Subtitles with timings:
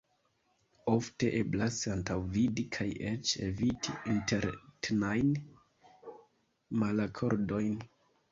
[0.91, 5.29] Ofte eblas antaŭvidi kaj eĉ eviti interetnajn
[6.85, 7.77] malakordojn.